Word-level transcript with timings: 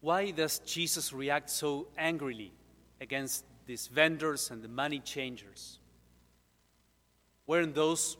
Why 0.00 0.30
does 0.30 0.60
Jesus 0.60 1.12
react 1.12 1.50
so 1.50 1.88
angrily 1.96 2.52
against 3.00 3.44
these 3.66 3.86
vendors 3.86 4.50
and 4.50 4.62
the 4.62 4.68
money 4.68 4.98
changers? 5.00 5.78
Weren't 7.46 7.74
those 7.74 8.16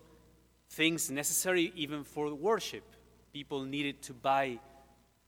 things 0.71 1.11
necessary 1.11 1.73
even 1.75 2.05
for 2.05 2.33
worship? 2.35 2.85
People 3.33 3.65
needed 3.65 4.03
to 4.03 4.13
buy 4.13 4.59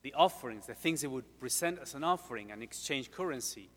the 0.03 0.13
offerings, 0.15 0.67
the 0.67 0.75
things 0.75 1.01
they 1.01 1.09
would 1.09 1.39
present 1.41 1.79
as 1.81 1.95
an 1.95 2.05
offering 2.05 2.51
and 2.51 2.63
exchange 2.63 3.11
currency. 3.11 3.71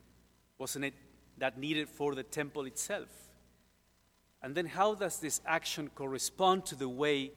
Wasn't 0.58 0.84
it 0.84 0.94
that 1.38 1.58
needed 1.58 1.88
for 1.88 2.16
the 2.16 2.24
temple 2.24 2.66
itself? 2.66 3.10
And 4.42 4.54
then, 4.54 4.66
how 4.66 4.96
does 4.96 5.20
this 5.20 5.42
action 5.46 5.90
correspond 5.96 6.66
to 6.68 6.76
the 6.76 6.90
way 6.90 7.32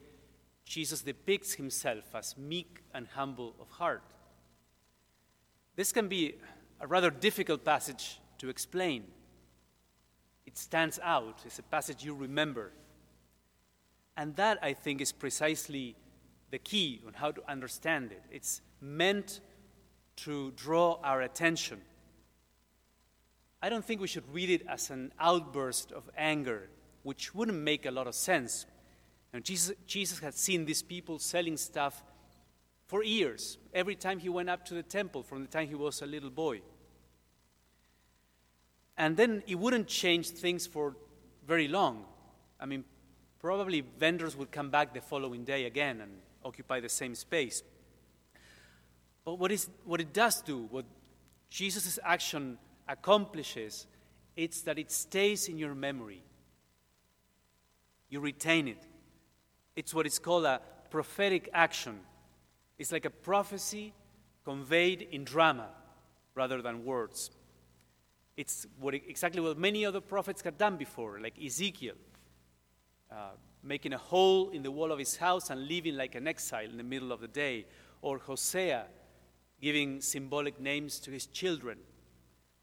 Jesus 0.65 1.01
depicts 1.01 1.53
himself 1.53 2.03
as 2.13 2.37
meek 2.37 2.81
and 2.93 3.07
humble 3.07 3.55
of 3.59 3.69
heart? 3.69 4.03
This 5.79 5.93
can 5.93 6.09
be 6.09 6.35
a 6.81 6.87
rather 6.87 7.09
difficult 7.09 7.63
passage 7.63 8.19
to 8.39 8.49
explain. 8.49 9.05
It 10.45 10.57
stands 10.57 10.99
out, 11.01 11.39
it's 11.45 11.57
a 11.57 11.63
passage 11.63 12.03
you 12.03 12.13
remember. 12.13 12.73
And 14.17 14.35
that, 14.35 14.59
I 14.61 14.73
think, 14.73 14.99
is 14.99 15.13
precisely 15.13 15.95
the 16.51 16.57
key 16.57 17.01
on 17.07 17.13
how 17.13 17.31
to 17.31 17.41
understand 17.49 18.11
it. 18.11 18.21
It's 18.29 18.59
meant 18.81 19.39
to 20.17 20.51
draw 20.57 20.99
our 21.01 21.21
attention. 21.21 21.79
I 23.61 23.69
don't 23.69 23.85
think 23.85 24.01
we 24.01 24.07
should 24.07 24.27
read 24.33 24.49
it 24.49 24.67
as 24.67 24.89
an 24.89 25.13
outburst 25.17 25.93
of 25.93 26.09
anger, 26.17 26.67
which 27.03 27.33
wouldn't 27.33 27.57
make 27.57 27.85
a 27.85 27.91
lot 27.91 28.05
of 28.05 28.15
sense. 28.15 28.65
And 29.31 29.45
Jesus, 29.45 29.77
Jesus 29.87 30.19
had 30.19 30.33
seen 30.33 30.65
these 30.65 30.83
people 30.83 31.19
selling 31.19 31.55
stuff 31.55 32.03
for 32.89 33.03
years, 33.03 33.59
every 33.71 33.93
time 33.93 34.17
he 34.17 34.29
went 34.29 34.49
up 34.49 34.65
to 34.65 34.73
the 34.73 34.81
temple 34.81 35.21
from 35.21 35.41
the 35.41 35.47
time 35.47 35.67
he 35.67 35.75
was 35.75 36.01
a 36.01 36.07
little 36.07 36.31
boy. 36.31 36.59
And 38.97 39.15
then 39.15 39.43
it 39.45 39.59
wouldn't 39.59 39.87
change 39.87 40.31
things 40.31 40.65
for 40.65 40.95
very 41.45 41.67
long. 41.67 42.03
I 42.59 42.65
mean, 42.65 42.83
probably 43.39 43.81
vendors 43.99 44.35
would 44.35 44.51
come 44.51 44.71
back 44.71 44.95
the 44.95 45.01
following 45.01 45.43
day 45.43 45.65
again 45.65 46.01
and 46.01 46.11
occupy 46.43 46.79
the 46.79 46.89
same 46.89 47.13
space. 47.13 47.61
But 49.23 49.35
what, 49.35 49.51
is, 49.51 49.69
what 49.85 50.01
it 50.01 50.11
does 50.11 50.41
do, 50.41 50.67
what 50.71 50.85
Jesus' 51.51 51.99
action 52.03 52.57
accomplishes, 52.87 53.85
it's 54.35 54.61
that 54.61 54.79
it 54.79 54.91
stays 54.91 55.47
in 55.47 55.59
your 55.59 55.75
memory. 55.75 56.23
You 58.09 58.19
retain 58.19 58.67
it. 58.67 58.83
It's 59.75 59.93
what 59.93 60.07
is 60.07 60.17
called 60.17 60.45
a 60.45 60.59
prophetic 60.89 61.49
action. 61.53 61.99
It's 62.79 62.93
like 62.93 63.03
a 63.03 63.09
prophecy 63.09 63.93
conveyed 64.45 65.07
in 65.11 65.25
drama 65.25 65.67
rather 66.33 66.61
than 66.61 66.85
words. 66.85 67.29
It's 68.37 68.65
what, 68.79 68.93
exactly 68.93 69.41
what 69.41 69.57
many 69.57 69.85
other 69.85 69.99
prophets 69.99 70.41
had 70.41 70.57
done 70.57 70.77
before, 70.77 71.19
like 71.19 71.33
Ezekiel, 71.43 71.95
uh, 73.11 73.31
making 73.61 73.91
a 73.91 73.97
hole 73.97 74.49
in 74.51 74.63
the 74.63 74.71
wall 74.71 74.93
of 74.93 74.99
his 74.99 75.17
house 75.17 75.49
and 75.49 75.67
living 75.67 75.97
like 75.97 76.15
an 76.15 76.25
exile 76.25 76.69
in 76.69 76.77
the 76.77 76.83
middle 76.83 77.11
of 77.11 77.19
the 77.19 77.27
day, 77.27 77.65
or 78.01 78.17
Hosea 78.17 78.85
giving 79.61 79.99
symbolic 79.99 80.57
names 80.61 80.99
to 81.01 81.11
his 81.11 81.25
children, 81.25 81.77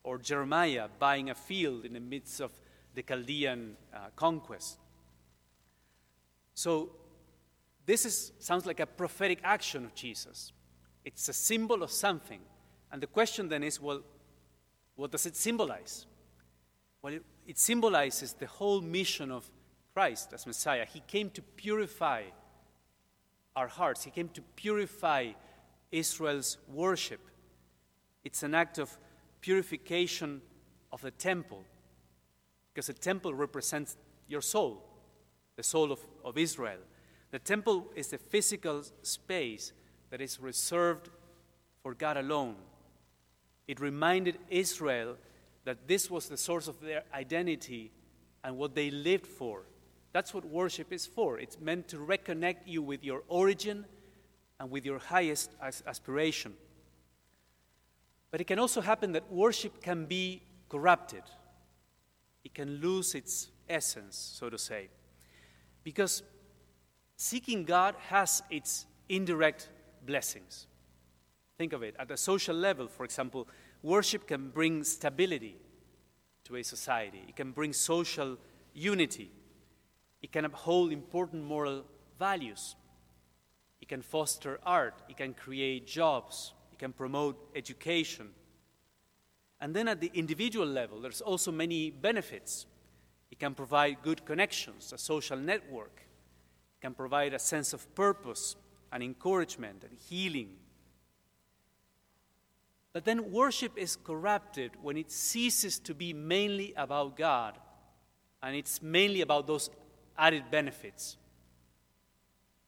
or 0.02 0.16
Jeremiah 0.16 0.88
buying 0.98 1.28
a 1.28 1.34
field 1.34 1.84
in 1.84 1.92
the 1.92 2.00
midst 2.00 2.40
of 2.40 2.52
the 2.94 3.02
Chaldean 3.02 3.76
uh, 3.94 3.98
conquest. 4.16 4.78
So 6.54 6.92
this 7.86 8.04
is, 8.04 8.32
sounds 8.40 8.66
like 8.66 8.80
a 8.80 8.86
prophetic 8.86 9.38
action 9.44 9.84
of 9.84 9.94
Jesus. 9.94 10.52
It's 11.04 11.28
a 11.28 11.32
symbol 11.32 11.84
of 11.84 11.90
something. 11.90 12.40
And 12.92 13.00
the 13.00 13.06
question 13.06 13.48
then 13.48 13.62
is 13.62 13.80
well, 13.80 14.02
what 14.96 15.12
does 15.12 15.24
it 15.24 15.36
symbolize? 15.36 16.06
Well, 17.00 17.14
it, 17.14 17.22
it 17.46 17.58
symbolizes 17.58 18.32
the 18.32 18.46
whole 18.46 18.80
mission 18.80 19.30
of 19.30 19.48
Christ 19.94 20.32
as 20.32 20.46
Messiah. 20.46 20.84
He 20.84 21.00
came 21.06 21.30
to 21.30 21.42
purify 21.42 22.24
our 23.54 23.68
hearts, 23.68 24.04
He 24.04 24.10
came 24.10 24.28
to 24.30 24.42
purify 24.56 25.32
Israel's 25.90 26.58
worship. 26.68 27.20
It's 28.24 28.42
an 28.42 28.54
act 28.54 28.78
of 28.78 28.90
purification 29.40 30.42
of 30.92 31.00
the 31.00 31.12
temple, 31.12 31.64
because 32.74 32.88
the 32.88 32.92
temple 32.92 33.32
represents 33.32 33.96
your 34.28 34.42
soul, 34.42 34.82
the 35.54 35.62
soul 35.62 35.92
of, 35.92 36.00
of 36.24 36.36
Israel. 36.36 36.78
The 37.30 37.38
temple 37.38 37.86
is 37.94 38.12
a 38.12 38.18
physical 38.18 38.82
space 39.02 39.72
that 40.10 40.20
is 40.20 40.40
reserved 40.40 41.10
for 41.82 41.94
God 41.94 42.16
alone. 42.16 42.56
It 43.66 43.80
reminded 43.80 44.38
Israel 44.48 45.16
that 45.64 45.88
this 45.88 46.10
was 46.10 46.28
the 46.28 46.36
source 46.36 46.68
of 46.68 46.80
their 46.80 47.02
identity 47.12 47.90
and 48.44 48.56
what 48.56 48.74
they 48.74 48.90
lived 48.90 49.26
for. 49.26 49.62
That's 50.12 50.32
what 50.32 50.44
worship 50.44 50.92
is 50.92 51.04
for. 51.06 51.38
It's 51.38 51.58
meant 51.60 51.88
to 51.88 51.96
reconnect 51.96 52.60
you 52.66 52.80
with 52.80 53.02
your 53.02 53.22
origin 53.28 53.84
and 54.58 54.70
with 54.70 54.86
your 54.86 54.98
highest 54.98 55.50
aspiration. 55.60 56.54
But 58.30 58.40
it 58.40 58.44
can 58.44 58.58
also 58.58 58.80
happen 58.80 59.12
that 59.12 59.30
worship 59.30 59.82
can 59.82 60.06
be 60.06 60.42
corrupted, 60.68 61.22
it 62.44 62.54
can 62.54 62.80
lose 62.80 63.14
its 63.14 63.50
essence, 63.68 64.16
so 64.16 64.48
to 64.48 64.58
say. 64.58 64.88
Because 65.82 66.22
seeking 67.16 67.64
God 67.64 67.94
has 68.08 68.42
its 68.50 68.86
indirect 69.08 69.68
blessings. 70.04 70.66
Think 71.58 71.72
of 71.72 71.82
it. 71.82 71.96
At 71.98 72.10
a 72.10 72.16
social 72.16 72.54
level, 72.54 72.86
for 72.86 73.04
example, 73.04 73.48
worship 73.82 74.26
can 74.26 74.50
bring 74.50 74.84
stability 74.84 75.56
to 76.44 76.56
a 76.56 76.62
society, 76.62 77.24
it 77.28 77.34
can 77.34 77.50
bring 77.50 77.72
social 77.72 78.36
unity, 78.72 79.32
it 80.22 80.30
can 80.30 80.44
uphold 80.44 80.92
important 80.92 81.42
moral 81.42 81.84
values, 82.18 82.76
it 83.80 83.88
can 83.88 84.02
foster 84.02 84.60
art, 84.64 85.02
it 85.08 85.16
can 85.16 85.34
create 85.34 85.86
jobs, 85.86 86.52
it 86.72 86.78
can 86.78 86.92
promote 86.92 87.36
education. 87.56 88.28
And 89.60 89.74
then 89.74 89.88
at 89.88 90.00
the 90.00 90.10
individual 90.14 90.66
level, 90.66 91.00
there's 91.00 91.22
also 91.22 91.50
many 91.50 91.90
benefits. 91.90 92.66
It 93.30 93.38
can 93.38 93.54
provide 93.54 93.96
good 94.02 94.24
connections, 94.24 94.92
a 94.92 94.98
social 94.98 95.38
network 95.38 96.05
can 96.86 96.94
provide 96.94 97.34
a 97.34 97.38
sense 97.40 97.72
of 97.72 97.92
purpose 97.96 98.54
and 98.92 99.02
encouragement 99.02 99.82
and 99.82 99.98
healing. 100.08 100.50
But 102.92 103.04
then 103.04 103.32
worship 103.32 103.76
is 103.76 103.96
corrupted 103.96 104.70
when 104.80 104.96
it 104.96 105.10
ceases 105.10 105.80
to 105.80 105.94
be 105.94 106.12
mainly 106.12 106.74
about 106.76 107.16
God 107.16 107.58
and 108.40 108.54
it's 108.54 108.80
mainly 108.80 109.20
about 109.20 109.48
those 109.48 109.68
added 110.16 110.44
benefits. 110.48 111.16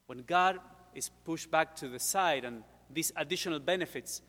When 0.06 0.24
God 0.24 0.58
is 0.96 1.12
pushed 1.24 1.48
back 1.48 1.76
to 1.76 1.86
the 1.86 2.00
side 2.00 2.44
and 2.44 2.64
these 2.90 3.12
additional 3.14 3.60
benefits 3.60 4.20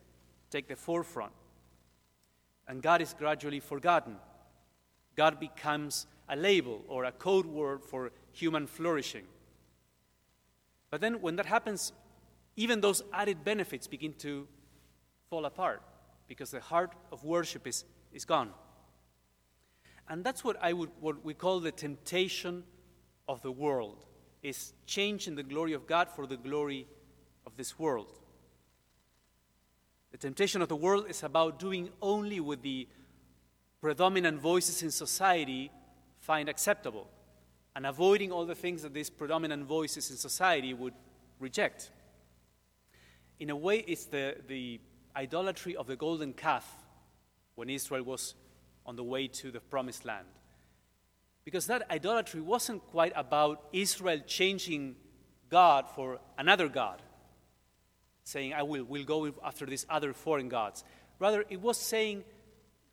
take 0.51 0.67
the 0.67 0.75
forefront, 0.75 1.33
and 2.67 2.83
God 2.83 3.01
is 3.01 3.15
gradually 3.17 3.59
forgotten, 3.59 4.17
God 5.15 5.39
becomes 5.39 6.05
a 6.29 6.35
label 6.35 6.85
or 6.87 7.05
a 7.05 7.11
code 7.11 7.47
word 7.47 7.83
for 7.83 8.11
human 8.33 8.67
flourishing. 8.67 9.25
But 10.89 11.01
then 11.01 11.21
when 11.21 11.35
that 11.35 11.45
happens, 11.45 11.93
even 12.55 12.81
those 12.81 13.03
added 13.13 13.43
benefits 13.43 13.87
begin 13.87 14.13
to 14.19 14.47
fall 15.29 15.45
apart 15.45 15.81
because 16.27 16.51
the 16.51 16.59
heart 16.59 16.93
of 17.11 17.23
worship 17.23 17.67
is, 17.67 17.85
is 18.11 18.25
gone. 18.25 18.51
And 20.07 20.23
that's 20.23 20.43
what 20.43 20.57
I 20.61 20.73
would 20.73 20.89
what 20.99 21.23
we 21.23 21.33
call 21.35 21.59
the 21.59 21.71
temptation 21.71 22.63
of 23.27 23.41
the 23.43 23.51
world 23.51 24.05
is 24.41 24.73
changing 24.85 25.35
the 25.35 25.43
glory 25.43 25.73
of 25.73 25.85
God 25.85 26.09
for 26.09 26.25
the 26.25 26.37
glory 26.37 26.87
of 27.45 27.55
this 27.57 27.77
world. 27.77 28.19
The 30.11 30.17
temptation 30.17 30.61
of 30.63 30.69
the 30.69 30.75
world 30.75 31.05
is 31.09 31.21
about 31.21 31.59
doing 31.59 31.89
only 32.01 32.39
what 32.39 32.63
the 32.63 32.87
predominant 33.81 34.41
voices 34.41 34.81
in 34.81 34.89
society 34.89 35.71
find 36.19 36.49
acceptable 36.49 37.07
and 37.75 37.85
avoiding 37.85 38.31
all 38.31 38.45
the 38.45 38.55
things 38.55 38.81
that 38.81 38.93
these 38.93 39.09
predominant 39.09 39.65
voices 39.65 40.09
in 40.09 40.17
society 40.17 40.73
would 40.73 40.93
reject. 41.39 41.91
In 43.39 43.49
a 43.49 43.55
way, 43.55 43.83
it's 43.87 44.05
the, 44.05 44.35
the 44.47 44.79
idolatry 45.15 45.75
of 45.75 45.87
the 45.87 45.95
golden 45.95 46.33
calf 46.33 46.67
when 47.55 47.69
Israel 47.69 48.03
was 48.03 48.35
on 48.85 48.95
the 48.95 49.03
way 49.03 49.27
to 49.27 49.51
the 49.51 49.59
promised 49.59 50.05
land. 50.05 50.25
Because 51.45 51.67
that 51.67 51.89
idolatry 51.89 52.41
wasn't 52.41 52.85
quite 52.87 53.13
about 53.15 53.67
Israel 53.71 54.19
changing 54.27 54.95
God 55.49 55.85
for 55.95 56.19
another 56.37 56.67
God, 56.67 57.01
saying, 58.23 58.53
I 58.53 58.63
will 58.63 58.83
will 58.83 59.03
go 59.03 59.33
after 59.43 59.65
these 59.65 59.85
other 59.89 60.13
foreign 60.13 60.49
gods. 60.49 60.83
Rather, 61.17 61.43
it 61.49 61.61
was 61.61 61.77
saying, 61.77 62.23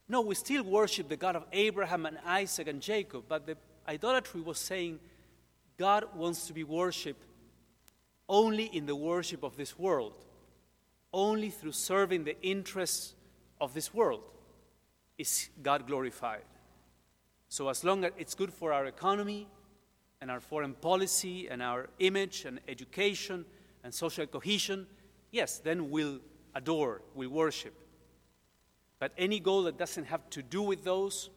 no, 0.09 0.21
we 0.21 0.35
still 0.35 0.63
worship 0.63 1.09
the 1.09 1.17
God 1.17 1.37
of 1.37 1.45
Abraham 1.53 2.07
and 2.07 2.19
Isaac 2.25 2.69
and 2.69 2.81
Jacob, 2.81 3.25
but 3.29 3.47
the 3.47 3.57
Idolatry 3.89 4.41
was 4.41 4.59
saying 4.59 4.99
God 5.79 6.05
wants 6.15 6.47
to 6.47 6.53
be 6.53 6.65
worshiped 6.65 7.25
only 8.29 8.65
in 8.65 8.87
the 8.87 8.97
worship 8.97 9.43
of 9.43 9.57
this 9.57 9.79
world, 9.79 10.15
only 11.13 11.51
through 11.51 11.73
serving 11.73 12.25
the 12.25 12.41
interests 12.43 13.15
of 13.61 13.75
this 13.75 13.95
world 13.95 14.23
is 15.19 15.49
God 15.63 15.87
glorified. 15.87 16.45
So, 17.49 17.69
as 17.69 17.85
long 17.85 18.05
as 18.05 18.13
it's 18.19 18.35
good 18.35 18.53
for 18.53 18.73
our 18.73 18.87
economy 18.87 19.49
and 20.21 20.31
our 20.31 20.41
foreign 20.41 20.75
policy 20.75 21.49
and 21.49 21.63
our 21.63 21.89
image 21.99 22.45
and 22.45 22.61
education 22.67 23.45
and 23.85 23.95
social 23.95 24.27
cohesion, 24.27 24.87
yes, 25.31 25.59
then 25.59 25.91
we'll 25.91 26.19
adore, 26.55 27.03
we'll 27.15 27.31
worship. 27.31 27.75
But 28.99 29.13
any 29.17 29.41
goal 29.41 29.65
that 29.65 29.79
doesn't 29.79 30.07
have 30.07 30.29
to 30.31 30.43
do 30.43 30.63
with 30.63 30.83
those, 30.83 31.31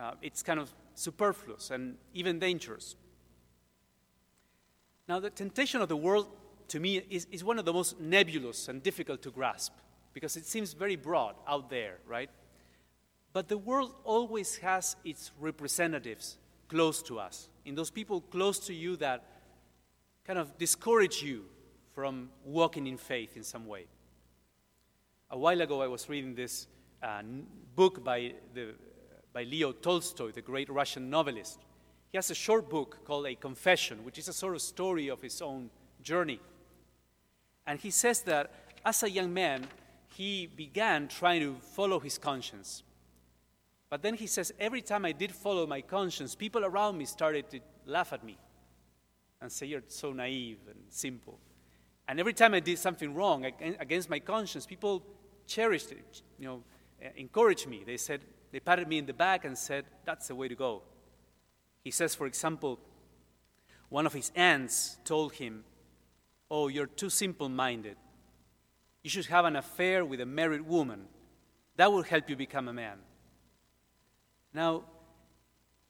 uh, 0.00 0.12
it's 0.22 0.42
kind 0.42 0.58
of 0.58 0.70
superfluous 0.94 1.70
and 1.70 1.96
even 2.14 2.38
dangerous. 2.38 2.96
Now, 5.08 5.20
the 5.20 5.30
temptation 5.30 5.82
of 5.82 5.88
the 5.88 5.96
world, 5.96 6.28
to 6.68 6.80
me, 6.80 7.02
is, 7.10 7.26
is 7.30 7.44
one 7.44 7.58
of 7.58 7.64
the 7.64 7.72
most 7.72 8.00
nebulous 8.00 8.68
and 8.68 8.82
difficult 8.82 9.22
to 9.22 9.30
grasp 9.30 9.72
because 10.14 10.36
it 10.36 10.46
seems 10.46 10.72
very 10.72 10.96
broad 10.96 11.34
out 11.46 11.68
there, 11.68 11.98
right? 12.06 12.30
But 13.32 13.48
the 13.48 13.58
world 13.58 13.94
always 14.04 14.56
has 14.56 14.96
its 15.04 15.32
representatives 15.38 16.38
close 16.68 17.02
to 17.02 17.18
us, 17.18 17.48
in 17.64 17.74
those 17.74 17.90
people 17.90 18.20
close 18.20 18.58
to 18.60 18.74
you 18.74 18.96
that 18.96 19.24
kind 20.24 20.38
of 20.38 20.56
discourage 20.58 21.22
you 21.22 21.44
from 21.94 22.30
walking 22.44 22.86
in 22.86 22.96
faith 22.96 23.36
in 23.36 23.42
some 23.42 23.66
way. 23.66 23.86
A 25.30 25.38
while 25.38 25.60
ago, 25.60 25.82
I 25.82 25.88
was 25.88 26.08
reading 26.08 26.34
this 26.34 26.66
uh, 27.02 27.22
book 27.74 28.02
by, 28.04 28.34
the, 28.54 28.74
by 29.32 29.44
Leo 29.44 29.72
Tolstoy, 29.72 30.32
the 30.32 30.42
great 30.42 30.68
Russian 30.68 31.10
novelist. 31.10 31.60
He 32.10 32.18
has 32.18 32.30
a 32.30 32.34
short 32.34 32.68
book 32.68 33.04
called 33.04 33.26
A 33.26 33.34
Confession, 33.34 34.04
which 34.04 34.18
is 34.18 34.28
a 34.28 34.32
sort 34.32 34.54
of 34.54 34.62
story 34.62 35.08
of 35.08 35.22
his 35.22 35.40
own 35.40 35.70
journey. 36.02 36.40
And 37.66 37.78
he 37.78 37.90
says 37.90 38.22
that 38.22 38.50
as 38.84 39.02
a 39.02 39.10
young 39.10 39.32
man, 39.32 39.66
he 40.14 40.46
began 40.46 41.08
trying 41.08 41.40
to 41.40 41.56
follow 41.60 42.00
his 42.00 42.18
conscience. 42.18 42.82
But 43.88 44.02
then 44.02 44.14
he 44.14 44.26
says, 44.26 44.52
every 44.58 44.82
time 44.82 45.04
I 45.04 45.12
did 45.12 45.32
follow 45.32 45.66
my 45.66 45.80
conscience, 45.80 46.34
people 46.34 46.64
around 46.64 46.98
me 46.98 47.04
started 47.04 47.48
to 47.50 47.60
laugh 47.86 48.12
at 48.12 48.24
me 48.24 48.38
and 49.40 49.50
say, 49.50 49.66
You're 49.66 49.82
so 49.88 50.12
naive 50.12 50.58
and 50.68 50.78
simple. 50.88 51.38
And 52.08 52.18
every 52.18 52.32
time 52.32 52.54
I 52.54 52.60
did 52.60 52.78
something 52.78 53.14
wrong 53.14 53.44
against 53.44 54.10
my 54.10 54.18
conscience, 54.18 54.66
people 54.66 55.02
cherished 55.46 55.92
it, 55.92 56.22
you 56.38 56.46
know, 56.46 56.62
encouraged 57.16 57.68
me. 57.68 57.82
They 57.86 57.96
said, 57.96 58.20
they 58.52 58.60
patted 58.60 58.88
me 58.88 58.98
in 58.98 59.06
the 59.06 59.12
back 59.12 59.44
and 59.44 59.56
said, 59.56 59.84
That's 60.04 60.28
the 60.28 60.34
way 60.34 60.48
to 60.48 60.54
go. 60.54 60.82
He 61.82 61.90
says, 61.90 62.14
for 62.14 62.26
example, 62.26 62.78
one 63.88 64.06
of 64.06 64.12
his 64.12 64.30
aunts 64.34 64.98
told 65.04 65.34
him, 65.34 65.64
Oh, 66.50 66.68
you're 66.68 66.86
too 66.86 67.10
simple 67.10 67.48
minded. 67.48 67.96
You 69.02 69.10
should 69.10 69.26
have 69.26 69.44
an 69.44 69.56
affair 69.56 70.04
with 70.04 70.20
a 70.20 70.26
married 70.26 70.62
woman. 70.62 71.06
That 71.76 71.92
will 71.92 72.02
help 72.02 72.28
you 72.28 72.36
become 72.36 72.68
a 72.68 72.72
man. 72.72 72.98
Now, 74.52 74.84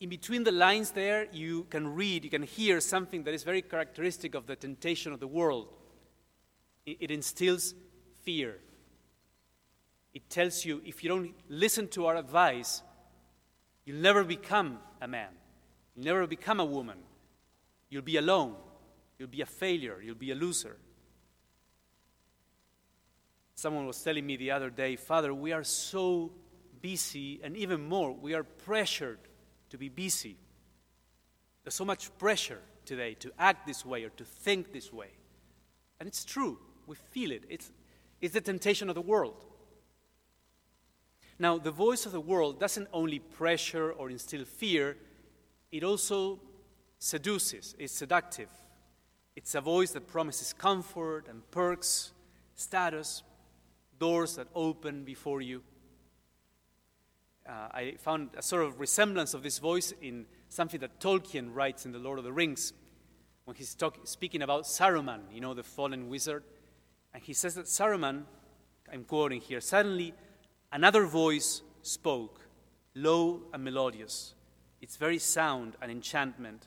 in 0.01 0.09
between 0.09 0.45
the 0.45 0.53
lines 0.53 0.93
there, 0.93 1.27
you 1.33 1.65
can 1.65 1.95
read, 1.95 2.25
you 2.25 2.31
can 2.31 2.43
hear 2.43 2.81
something 2.81 3.25
that 3.25 3.35
is 3.35 3.43
very 3.43 3.63
characteristic 3.63 4.35
of 4.35 4.47
the 4.47 4.57
temptation 4.57 5.13
of 5.13 5.21
the 5.21 5.27
world. 5.27 5.69
It, 6.87 7.11
instills 7.11 7.75
fear. 8.23 8.57
It 10.13 10.29
tells 10.29 10.65
you 10.65 10.83
if 10.85 11.03
you 11.03 11.09
don't 11.09 11.35
listen 11.49 11.89
to 11.89 12.07
our 12.07 12.17
advice, 12.17 12.83
you'll 13.85 14.03
never 14.03 14.25
become 14.25 14.79
a 15.01 15.09
man, 15.09 15.31
you'll 15.95 16.07
never 16.07 16.27
become 16.27 16.61
a 16.61 16.65
woman. 16.65 16.99
You'll 17.91 18.03
be 18.03 18.19
alone, 18.19 18.55
you'll 19.19 19.29
be 19.29 19.43
a 19.43 19.47
failure, 19.47 20.01
you'll 20.01 20.15
be 20.15 20.31
a 20.31 20.37
loser. 20.37 20.77
Someone 23.57 23.87
was 23.87 24.01
telling 24.01 24.25
me 24.25 24.37
the 24.37 24.53
other 24.53 24.71
day, 24.71 24.95
Father, 24.95 25.35
we 25.35 25.53
are 25.53 25.65
so 25.65 26.31
busy, 26.81 27.41
and 27.43 27.57
even 27.57 27.87
more, 27.87 28.13
we 28.13 28.33
are 28.33 28.45
pressured 28.45 29.19
to 29.71 29.77
be 29.77 29.89
busy. 29.89 30.37
There's 31.65 31.75
so 31.75 31.85
much 31.85 32.17
pressure 32.17 32.61
today 32.87 33.15
to 33.15 33.33
act 33.39 33.67
this 33.67 33.85
way 33.85 34.05
or 34.05 34.11
to 34.11 34.25
think 34.25 34.73
this 34.73 34.93
way. 34.93 35.11
And 35.99 36.07
it's 36.07 36.25
true, 36.25 36.59
we 36.87 36.97
feel 37.11 37.33
it. 37.33 37.45
It's, 37.51 37.71
it's 38.21 38.35
the 38.35 38.41
temptation 38.41 38.89
of 38.89 38.95
the 38.95 39.03
world. 39.03 39.45
Now, 41.41 41.59
the 41.59 41.73
voice 41.73 42.07
of 42.07 42.13
the 42.13 42.21
world 42.21 42.61
doesn't 42.61 42.87
only 42.93 43.19
pressure 43.19 43.91
or 43.91 44.11
instill 44.11 44.45
fear, 44.45 44.97
it 45.73 45.83
also 45.83 46.39
seduces, 47.01 47.75
it's 47.79 47.93
seductive. 47.93 48.51
It's 49.35 49.57
a 49.57 49.61
voice 49.61 49.91
that 49.93 50.07
promises 50.07 50.53
comfort 50.53 51.27
and 51.29 51.51
perks, 51.51 52.13
status, 52.55 53.25
doors 53.99 54.37
that 54.37 54.47
open 54.55 55.03
before 55.03 55.41
you 55.41 55.63
uh, 57.51 57.69
I 57.73 57.95
found 57.99 58.31
a 58.37 58.43
sort 58.43 58.63
of 58.65 58.79
resemblance 58.79 59.35
of 59.35 59.43
this 59.43 59.59
voice 59.59 59.93
in 60.01 60.27
something 60.49 60.79
that 60.81 61.01
Tolkien 61.01 61.53
writes 61.53 61.85
in 61.85 61.93
The 61.93 61.99
Lord 61.99 62.19
of 62.19 62.25
the 62.25 62.33
Rings 62.33 62.73
when 63.45 63.57
he's 63.57 63.75
talk, 63.75 63.99
speaking 64.05 64.43
about 64.43 64.65
Saruman, 64.65 65.23
you 65.33 65.41
know, 65.41 65.55
the 65.55 65.65
fallen 65.65 66.09
wizard. 66.09 66.45
And 67.13 67.23
he 67.23 67.33
says 67.33 67.57
that 67.57 67.67
Saruman, 67.67 68.23
I'm 68.93 69.05
quoting 69.05 69.41
here, 69.41 69.61
suddenly 69.61 70.15
another 70.73 71.07
voice 71.07 71.63
spoke, 71.83 72.41
low 72.95 73.43
and 73.53 73.65
melodious. 73.65 74.35
Its 74.81 74.97
very 74.97 75.19
sound 75.19 75.77
an 75.83 75.91
enchantment. 75.91 76.67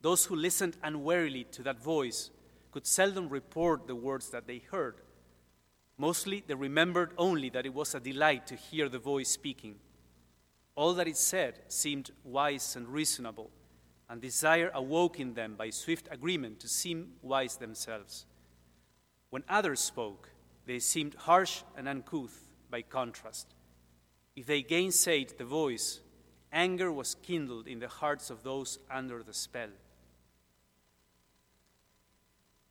Those 0.00 0.24
who 0.26 0.36
listened 0.36 0.76
unwarily 0.82 1.44
to 1.52 1.62
that 1.62 1.82
voice 1.82 2.30
could 2.70 2.86
seldom 2.86 3.28
report 3.28 3.86
the 3.86 3.94
words 3.94 4.30
that 4.30 4.46
they 4.46 4.62
heard 4.70 4.96
Mostly, 6.02 6.42
they 6.46 6.54
remembered 6.54 7.12
only 7.18 7.48
that 7.50 7.64
it 7.64 7.74
was 7.74 7.94
a 7.94 8.00
delight 8.00 8.46
to 8.48 8.56
hear 8.56 8.88
the 8.88 8.98
voice 8.98 9.30
speaking. 9.30 9.76
All 10.74 10.94
that 10.94 11.06
it 11.06 11.16
said 11.16 11.60
seemed 11.68 12.10
wise 12.24 12.74
and 12.74 12.88
reasonable, 12.88 13.50
and 14.08 14.20
desire 14.20 14.70
awoke 14.74 15.20
in 15.20 15.34
them 15.34 15.54
by 15.54 15.70
swift 15.70 16.08
agreement 16.10 16.60
to 16.60 16.68
seem 16.68 17.12
wise 17.22 17.56
themselves. 17.56 18.26
When 19.30 19.44
others 19.48 19.80
spoke, 19.80 20.30
they 20.66 20.78
seemed 20.78 21.14
harsh 21.14 21.62
and 21.76 21.88
uncouth 21.88 22.48
by 22.72 22.82
contrast. 22.82 23.54
If 24.34 24.46
they 24.46 24.64
gainsaid 24.64 25.36
the 25.36 25.44
voice, 25.44 26.00
anger 26.50 26.90
was 26.90 27.14
kindled 27.14 27.68
in 27.68 27.78
the 27.78 27.86
hearts 27.86 28.30
of 28.30 28.42
those 28.42 28.78
under 28.90 29.22
the 29.22 29.34
spell. 29.34 29.68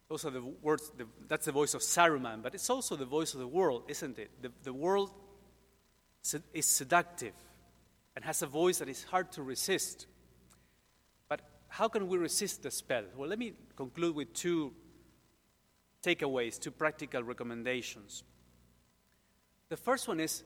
Those 0.09 0.25
are 0.25 0.31
the 0.31 0.42
words, 0.42 0.92
the, 0.98 1.06
that's 1.30 1.45
the 1.45 1.53
voice 1.53 1.74
of 1.74 1.81
Saruman, 1.81 2.42
but 2.42 2.53
it's 2.53 2.69
also 2.69 2.98
the 2.98 3.06
voice 3.06 3.33
of 3.33 3.39
the 3.39 3.48
world, 3.48 3.83
isn't 3.88 4.19
it? 4.19 4.30
The, 4.42 4.51
the 4.63 4.74
world 4.74 5.12
is 6.53 6.65
seductive 6.65 7.34
and 8.15 8.25
has 8.25 8.41
a 8.41 8.48
voice 8.48 8.79
that 8.79 8.89
is 8.89 9.03
hard 9.03 9.31
to 9.34 9.43
resist. 9.43 10.08
But 11.29 11.41
how 11.70 11.88
can 11.88 12.08
we 12.08 12.17
resist 12.17 12.63
the 12.63 12.72
spell? 12.72 13.03
Well, 13.15 13.29
let 13.29 13.39
me 13.39 13.53
conclude 13.77 14.15
with 14.15 14.34
two 14.34 14.74
takeaways, 16.03 16.60
two 16.60 16.72
practical 16.72 17.24
recommendations. 17.24 18.24
The 19.72 19.78
first 19.78 20.10
one 20.10 20.20
is 20.20 20.44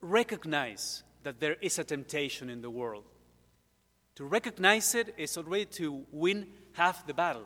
recognize 0.00 1.02
that 1.24 1.40
there 1.40 1.56
is 1.60 1.78
a 1.78 1.84
temptation 1.84 2.48
in 2.48 2.62
the 2.62 2.70
world. 2.70 3.04
To 4.14 4.24
recognize 4.24 4.94
it 4.94 5.14
is 5.18 5.36
already 5.36 5.66
to 5.76 6.06
win 6.10 6.46
half 6.72 7.06
the 7.06 7.12
battle. 7.12 7.44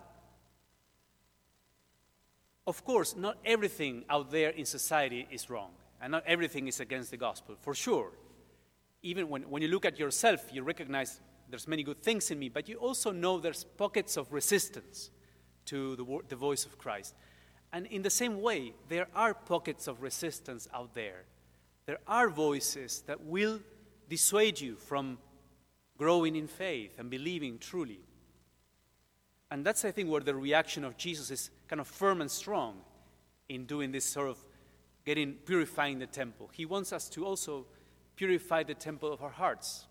Of 2.65 2.85
course, 2.85 3.17
not 3.17 3.39
everything 3.45 4.05
out 4.09 4.31
there 4.31 4.51
in 4.51 4.67
society 4.67 5.27
is 5.33 5.51
wrong, 5.51 5.73
and 6.01 6.13
not 6.13 6.23
everything 6.29 6.69
is 6.69 6.79
against 6.79 7.11
the 7.11 7.17
gospel, 7.17 7.57
for 7.61 7.75
sure. 7.75 8.13
Even 9.03 9.29
when, 9.29 9.51
when 9.51 9.63
you 9.63 9.69
look 9.69 9.85
at 9.85 9.99
yourself, 9.99 10.49
you 10.53 10.63
recognize 10.63 11.21
there's 11.51 11.67
many 11.67 11.83
good 11.83 12.01
things 12.05 12.31
in 12.31 12.39
me, 12.39 12.51
but 12.51 12.69
you 12.69 12.77
also 12.77 13.11
know 13.11 13.41
there's 13.41 13.65
pockets 13.65 14.17
of 14.17 14.33
resistance 14.33 15.11
to 15.65 15.97
the, 15.97 16.21
the 16.29 16.37
voice 16.37 16.65
of 16.65 16.79
Christ. 16.79 17.17
And 17.77 17.85
in 17.89 18.01
the 18.01 18.09
same 18.09 18.41
way, 18.41 18.73
there 18.89 19.07
are 19.15 19.35
pockets 19.35 19.87
of 19.87 20.01
resistance 20.01 20.67
out 20.73 20.95
there. 20.95 21.25
There 21.85 21.99
are 22.09 22.31
voices 22.31 23.03
that 23.07 23.21
will 23.21 23.61
dissuade 24.09 24.59
you 24.59 24.77
from 24.77 25.19
growing 25.99 26.37
in 26.37 26.47
faith 26.47 26.93
and 26.99 27.11
believing 27.11 27.59
truly. 27.59 28.01
And 29.51 29.63
that's, 29.63 29.85
I 29.85 29.91
think, 29.91 30.09
where 30.09 30.23
the 30.23 30.35
reaction 30.35 30.85
of 30.85 30.97
Jesus 30.97 31.31
is 31.31 31.51
kind 31.69 31.79
of 31.79 31.87
firm 31.87 32.23
and 32.23 32.31
strong 32.31 32.79
in 33.51 33.67
doing 33.67 33.93
this 33.93 34.07
sort 34.07 34.31
of 34.31 34.39
getting, 35.05 35.35
purifying 35.45 35.99
the 35.99 36.07
temple. 36.07 36.49
He 36.55 36.65
wants 36.65 36.95
us 36.95 37.11
to 37.11 37.27
also 37.27 37.67
purify 38.17 38.63
the 38.63 38.73
temple 38.73 39.13
of 39.13 39.23
our 39.23 39.29
hearts 39.29 39.85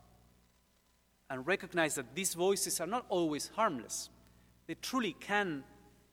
and 1.29 1.45
recognize 1.45 1.93
that 1.93 2.15
these 2.15 2.33
voices 2.33 2.81
are 2.81 2.87
not 2.87 3.05
always 3.09 3.51
harmless. 3.55 4.09
They 4.65 4.73
truly 4.73 5.15
can 5.19 5.63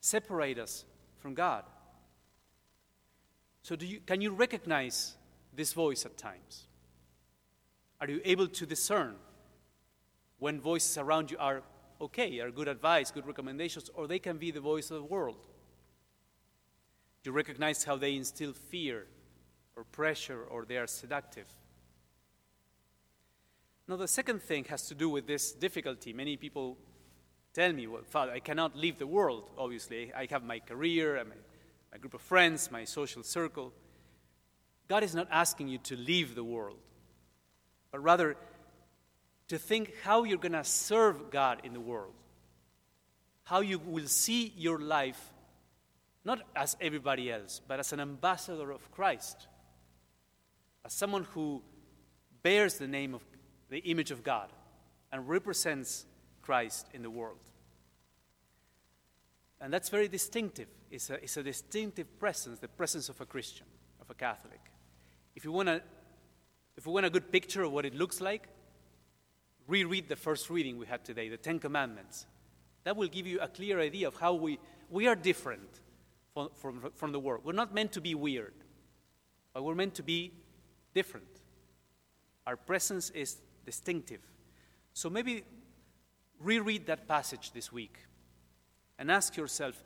separate 0.03 0.59
us 0.59 0.85
from 1.23 1.35
God. 1.35 1.65
So, 3.63 3.77
do 3.77 3.87
you, 3.87 4.01
can 4.05 4.21
you 4.21 4.33
recognize 4.33 5.15
this 5.55 5.73
voice 5.73 6.05
at 6.05 6.19
times? 6.19 6.67
Are 8.01 8.09
you 8.09 8.21
able 8.25 8.49
to 8.49 8.67
discern 8.67 9.15
when 10.41 10.61
voices 10.61 10.99
around 10.99 11.31
you 11.31 11.37
are 11.39 11.63
okay, 12.01 12.41
are 12.41 12.51
good 12.51 12.67
advice, 12.67 13.13
good 13.13 13.27
recommendations, 13.27 13.89
or 13.95 14.09
they 14.09 14.19
can 14.19 14.37
be 14.37 14.51
the 14.51 14.61
voice 14.61 14.91
of 14.91 14.97
the 14.97 15.05
world. 15.05 15.47
Do 17.23 17.31
You 17.31 17.33
recognize 17.33 17.85
how 17.85 17.97
they 17.97 18.17
instill 18.17 18.53
fear 18.53 19.07
or 19.77 19.85
pressure 19.85 20.43
or 20.43 20.65
they 20.65 20.77
are 20.77 20.89
seductive. 20.89 21.47
Now, 23.87 23.97
the 23.97 24.09
second 24.09 24.43
thing 24.43 24.65
has 24.65 24.89
to 24.89 24.95
do 24.95 25.09
with 25.09 25.27
this 25.27 25.53
difficulty. 25.53 26.13
Many 26.13 26.37
people 26.37 26.77
tell 27.53 27.73
me, 27.73 27.87
well, 27.87 28.03
Father, 28.05 28.33
I 28.33 28.41
cannot 28.41 28.77
leave 28.77 28.99
the 28.99 29.07
world, 29.07 29.51
obviously. 29.59 30.13
I 30.15 30.27
have 30.31 30.45
my 30.45 30.59
career, 30.59 31.23
my, 31.25 31.35
my 31.93 31.99
group 31.99 32.15
of 32.15 32.21
friends, 32.21 32.71
my 32.71 32.85
social 32.85 33.23
circle. 33.23 33.73
God 34.89 35.03
is 35.03 35.15
not 35.15 35.29
asking 35.31 35.69
you 35.69 35.79
to 35.79 35.97
leave 35.97 36.35
the 36.35 36.45
world, 36.45 36.79
but 37.91 38.03
rather 38.03 38.37
to 39.49 39.59
think 39.59 39.95
how 40.03 40.25
you're 40.25 40.39
going 40.39 40.53
to 40.53 40.65
serve 40.65 41.31
God 41.31 41.61
in 41.65 41.73
the 41.73 41.81
world, 41.81 42.15
how 43.45 43.61
you 43.61 43.79
will 43.79 44.07
see 44.07 44.53
your 44.57 44.79
life 44.79 45.33
not 46.25 46.41
as 46.55 46.77
everybody 46.81 47.31
else, 47.33 47.61
but 47.67 47.81
as 47.81 47.93
an 47.93 48.01
ambassador 48.01 48.71
of 48.71 48.91
Christ, 48.93 49.49
as 50.85 50.93
someone 50.93 51.25
who 51.33 51.63
bears 52.43 52.79
the 52.79 52.87
name 52.87 53.15
of 53.15 53.23
the 53.71 53.79
image 53.79 54.11
of 54.11 54.23
God 54.23 54.49
and 55.11 55.29
represents 55.29 56.07
Christ 56.43 56.89
in 56.93 57.03
the 57.03 57.11
world. 57.11 57.39
And 59.61 59.73
that's 59.73 59.89
very 59.89 60.09
distinctive. 60.09 60.67
It's 60.91 61.09
a, 61.09 61.15
it's 61.15 61.37
a 61.37 61.43
distinctive 61.43 62.19
presence, 62.19 62.59
the 62.59 62.69
presence 62.69 63.09
of 63.09 63.21
a 63.21 63.27
Christian, 63.27 63.67
of 64.01 64.11
a 64.11 64.15
Catholic. 64.15 64.61
If 65.37 65.45
you 65.45 65.53
want 65.53 65.69
a, 65.69 65.81
if 66.77 66.85
you 66.85 66.93
want 66.93 67.07
a 67.07 67.11
good 67.11 67.31
picture 67.31 67.63
of 67.63 67.73
what 67.73 67.87
it 67.87 67.95
looks 67.95 68.21
like, 68.21 68.49
reread 69.69 70.09
the 70.09 70.17
first 70.17 70.51
reading 70.51 70.79
we 70.79 70.87
had 70.87 71.05
today, 71.05 71.29
the 71.29 71.37
Ten 71.37 71.59
Commandments. 71.59 72.27
That 72.85 72.97
will 72.97 73.09
give 73.09 73.27
you 73.27 73.39
a 73.41 73.49
clear 73.49 73.79
idea 73.79 74.09
of 74.09 74.17
how 74.17 74.35
we, 74.35 74.59
we 74.91 75.07
are 75.07 75.15
different 75.15 75.81
from, 76.35 76.51
from, 76.57 76.91
from 76.95 77.13
the 77.13 77.21
world. 77.21 77.43
We're 77.45 77.53
not 77.53 77.73
meant 77.73 77.93
to 77.93 78.01
be 78.01 78.15
weird, 78.15 78.55
but 79.55 79.63
we're 79.63 79.77
meant 79.77 79.95
to 79.95 80.03
be 80.03 80.33
different. 80.93 81.27
Our 82.47 82.57
presence 82.57 83.11
is 83.11 83.37
distinctive. 83.65 84.21
So 84.93 85.09
maybe 85.09 85.45
reread 86.41 86.87
that 86.87 87.07
passage 87.09 87.53
this 87.53 87.73
week 87.73 87.97
and 88.99 89.11
ask 89.11 89.37
yourself, 89.37 89.83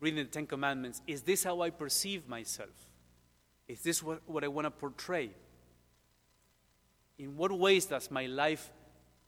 reading 0.00 0.24
the 0.24 0.30
Ten 0.30 0.46
Commandments, 0.46 1.02
is 1.06 1.22
this 1.22 1.44
how 1.44 1.60
I 1.60 1.70
perceive 1.70 2.28
myself? 2.28 2.70
Is 3.66 3.82
this 3.82 4.02
what, 4.02 4.22
what 4.26 4.44
I 4.44 4.48
want 4.48 4.66
to 4.66 4.70
portray? 4.70 5.30
In 7.18 7.36
what 7.36 7.52
ways 7.52 7.86
does 7.86 8.10
my 8.10 8.26
life 8.26 8.70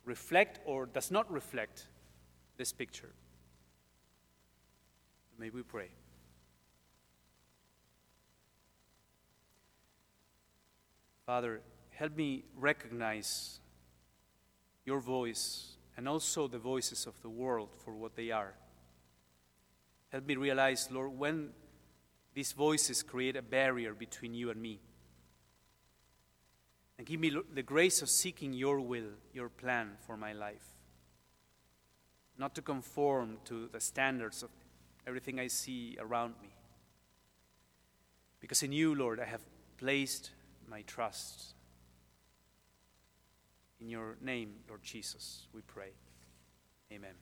reflect 0.05 0.61
or 0.65 0.87
does 0.87 1.11
not 1.11 1.31
reflect 1.31 1.87
this 2.57 2.73
picture? 2.73 3.11
May 5.39 5.51
we 5.51 5.63
pray. 5.63 5.89
Father, 11.27 11.61
help 11.91 12.17
me 12.17 12.45
recognize 12.57 13.61
your 14.85 15.01
voice 15.01 15.77
and 16.01 16.09
also 16.09 16.49
the 16.49 16.59
voices 16.59 17.05
of 17.05 17.21
the 17.21 17.29
world 17.29 17.69
for 17.85 17.95
what 17.95 18.17
they 18.17 18.31
are. 18.31 18.55
Help 20.09 20.25
me 20.25 20.35
realize, 20.35 20.89
Lord, 20.91 21.13
when 21.19 21.51
these 22.33 22.53
voices 22.53 23.03
create 23.03 23.37
a 23.37 23.43
barrier 23.43 23.93
between 23.93 24.33
you 24.33 24.49
and 24.49 24.63
me. 24.63 24.81
And 26.97 27.07
give 27.07 27.21
me 27.21 27.37
the 27.53 27.63
grace 27.63 28.01
of 28.01 28.09
seeking 28.09 28.55
your 28.55 28.81
will, 28.81 29.11
your 29.35 29.51
plan 29.51 29.91
for 30.07 30.17
my 30.17 30.33
life. 30.33 30.65
Not 32.39 32.55
to 32.55 32.63
conform 32.63 33.37
to 33.45 33.69
the 33.71 33.81
standards 33.81 34.43
of 34.43 34.49
everything 35.07 35.39
I 35.39 35.49
see 35.49 35.99
around 36.01 36.33
me. 36.41 36.49
Because 38.41 38.63
in 38.63 38.73
you, 38.73 38.95
Lord, 38.95 39.21
I 39.21 39.27
have 39.27 39.43
placed 39.77 40.31
my 40.67 40.81
trust. 40.81 41.57
In 43.81 43.89
your 43.89 44.17
name, 44.21 44.57
Lord 44.69 44.83
Jesus, 44.83 45.47
we 45.55 45.63
pray. 45.63 45.93
Amen. 46.93 47.15